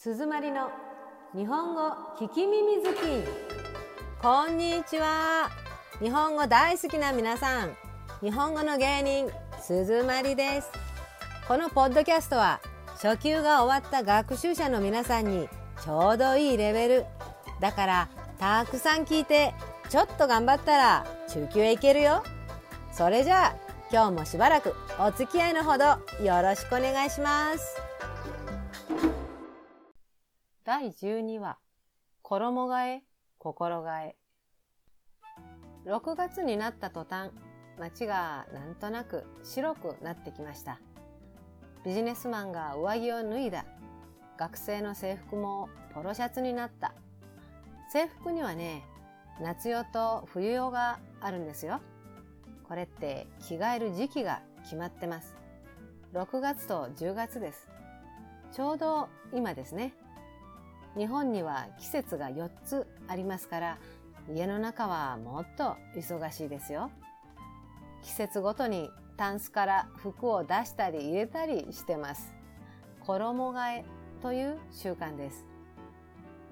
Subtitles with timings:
[0.00, 0.70] 鈴まりの
[1.34, 1.90] 日本語
[2.20, 2.98] 聞き耳好き。
[4.22, 5.50] こんにちは。
[6.00, 7.76] 日本語大好きな皆さん。
[8.20, 9.28] 日本語の芸人
[9.60, 10.70] 鈴まりです。
[11.48, 12.60] このポッドキャストは
[13.02, 15.48] 初級が終わった学習者の皆さんに
[15.82, 17.04] ちょうどいいレベル。
[17.58, 18.08] だから
[18.38, 19.52] たくさん聞いて
[19.88, 22.22] ちょっと頑張ったら中級へ行けるよ。
[22.92, 23.56] それじゃあ
[23.90, 25.86] 今日もしばらくお付き合いのほど
[26.24, 27.87] よろしくお願いします。
[30.68, 31.56] 第12話
[32.22, 33.02] 衣替え
[33.38, 34.16] 心替え。
[35.86, 37.30] 6月になった途端
[37.78, 40.78] 街がなんとなく白くなってきました。
[41.86, 43.64] ビジネスマンが上着を脱いだ。
[44.36, 46.92] 学生の制服もポロシャツになった。
[47.90, 48.84] 制服にはね
[49.40, 51.80] 夏用と冬用があるんですよ。
[52.68, 55.34] これって着替える時期が決まってます。
[56.12, 57.70] 6月と10月です。
[58.52, 59.94] ちょうど今ですね。
[60.98, 63.78] 日本には季節が4つありますから
[64.28, 66.90] 家の中はもっと忙しいですよ。
[68.02, 72.34] 季節ごとにタンスから服を出したり入れたりしてます。
[73.00, 73.84] 衣替え
[74.20, 75.46] という習慣です。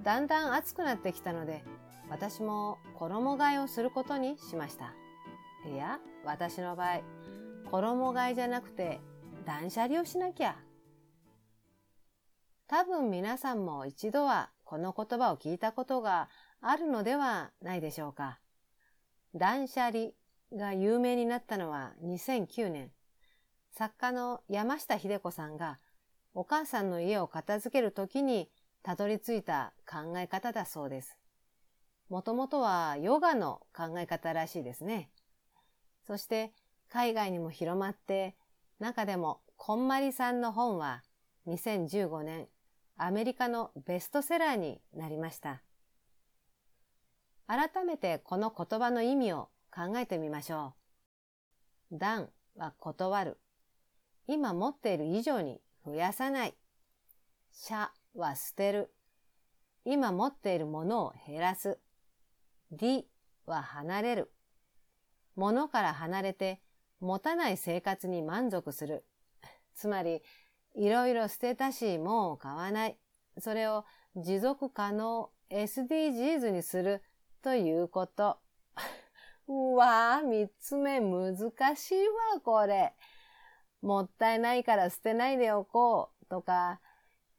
[0.03, 1.65] だんだん暑くなってきたので
[2.09, 4.95] 私も衣替えをすることにしました。
[5.69, 7.01] いや私の場合
[7.71, 9.01] 衣替えじゃなくて
[9.45, 10.57] 断捨離をしなきゃ
[12.69, 16.29] 多分皆さんも一度はこの言葉を聞いたことが
[16.61, 18.41] あるのではないでしょうか。
[19.35, 20.09] 断捨離
[20.53, 22.91] が有名になったのは2009年。
[23.71, 25.79] 作家の山下秀子さんが
[26.35, 28.51] お母さんの家を片付けるときに
[28.83, 31.17] たどり着いた考え方だそうです。
[32.09, 35.11] もともとはヨガの考え方らしいですね。
[36.05, 36.53] そして
[36.89, 38.37] 海外にも広まって
[38.81, 41.03] 中でもこんまりさんの本は
[41.47, 42.49] 2015年
[42.99, 45.63] アメリカのベストセラーになりました。
[47.47, 50.75] 改めてこの言葉の意味を考えてみましょ
[51.93, 51.99] う。
[51.99, 53.39] 断は断る。
[54.27, 56.55] 今持っている以上に増やさない。
[57.53, 58.93] 捨は捨てる。
[59.85, 61.79] 今持っているものを減らす。
[62.77, 63.03] 離
[63.45, 64.33] は離れる。
[65.37, 66.61] 物から離れて
[67.01, 69.05] 持たない生活に満足する。
[69.75, 70.23] つまり、
[70.77, 72.99] いろいろ捨てたし、もう買わない。
[73.39, 77.03] それを持続可能 SDGs にする
[77.43, 78.39] ということ。
[79.49, 81.37] うわぁ、三つ目難
[81.77, 82.95] しいわ、これ。
[83.81, 86.81] もったいないから捨てないでおこうとか、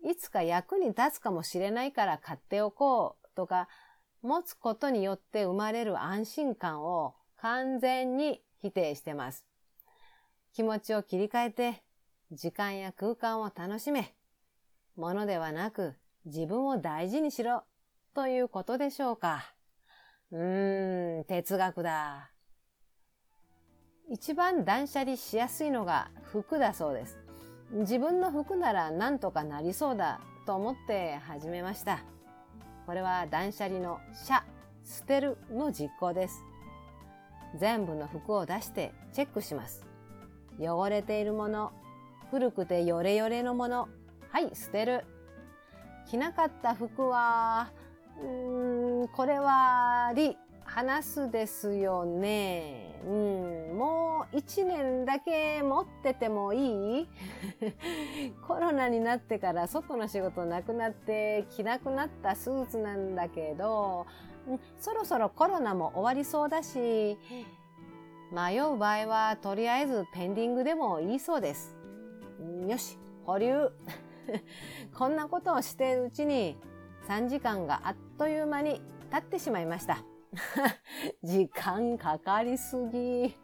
[0.04, 3.68] いつか役に立つかもしれないから買っておこうとか、
[4.22, 9.46] 持つことによって生まれる安心感を完全に否定してます。
[10.54, 11.84] 気持ちを切り替えて
[12.32, 14.14] 時間や空間を楽しめ。
[14.98, 15.96] ものではなく
[16.26, 17.64] 自分を大事にしろ
[18.14, 19.54] ということでしょうか。
[20.32, 22.32] うーん、哲学だ。
[24.10, 27.18] 一番断捨離しやすいのが服だそうです。
[27.72, 32.04] 自分の服なら何とかなりそうだと思って始めました。
[32.86, 34.44] これは断捨離の捨、
[34.84, 36.42] 捨てるの実行です。
[37.58, 39.86] 全部の服を出してチェックします。
[40.60, 41.72] 汚れているもの、
[42.32, 43.88] 古くてヨレヨレのもの、
[44.30, 45.06] はい、捨てる。
[46.10, 47.72] 着なかった服は、
[48.22, 53.00] うーん、これは、り、話すですよね。
[53.06, 53.10] う
[53.74, 57.10] ん、もう一年だけ持っててもいい？
[58.46, 64.06] コロナになってから外の仕事なくなって着なくなったスーツなんだけど、
[64.78, 67.18] そろそろコロナも終わりそうだし、
[68.32, 71.77] 迷う場合はとりあえずペンディングでもいいそうです。
[72.68, 73.72] よし、保留。
[74.94, 76.58] こんなことをしているうちに
[77.08, 78.82] 3時間があっという間に
[79.12, 80.00] 経ってしまいました。
[81.24, 83.36] 時間かかりすぎ。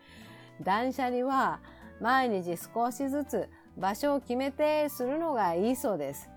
[0.61, 1.59] 断捨離は
[1.99, 6.29] 毎日少しずつ場所を決めてするのがいいそうです。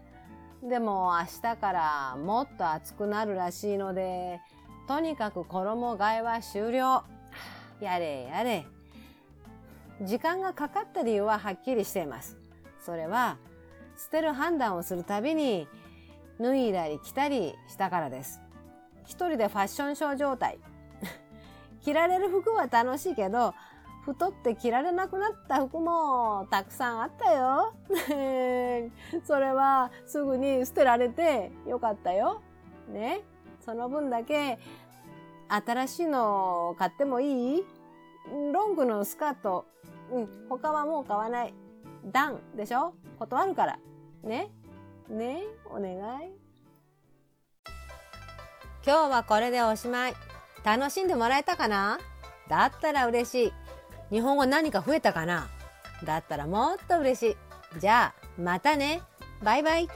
[0.62, 4.40] でも明日からもっと暑くなるらしいので、
[4.88, 7.04] とにかく衣替えは終了。
[7.80, 8.66] やれやれ。
[10.02, 12.45] 時間がかかった理由ははっきりしています。
[12.86, 13.36] それは
[13.96, 15.66] 捨てる判断をするたびに
[16.38, 18.40] 脱いだり着たりしたからです。
[19.04, 20.60] 一人でファッションショー状態。
[21.82, 23.54] 着られる服は楽しいけど、
[24.04, 27.72] 太って着られなくなった服もたくさんあったよ。
[29.26, 32.40] それはすぐに捨てられてよかったよ。
[32.88, 33.22] ね。
[33.64, 34.60] その分だけ
[35.48, 37.64] 新しいのを買ってもいい？
[38.52, 39.66] ロングのスカート。
[40.12, 40.46] うん。
[40.48, 41.54] 他はもう買わない。
[42.06, 42.94] ダンでしょ？
[43.18, 43.78] 断るから。
[44.22, 44.48] ね？
[45.08, 45.42] ね？
[45.66, 45.92] お願
[46.22, 46.30] い。
[48.84, 50.14] 今日はこれでおしまい。
[50.64, 51.98] 楽しんでもらえたかな？
[52.48, 53.52] だったら嬉しい。
[54.10, 55.48] 日本語何か増えたかな？
[56.04, 57.36] だったらもっと嬉し
[57.76, 57.80] い。
[57.80, 59.02] じゃあ、またね。
[59.42, 59.88] バイバイ。